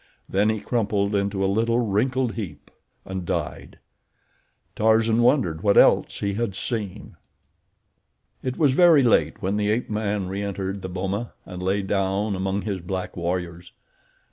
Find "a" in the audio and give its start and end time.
1.45-1.45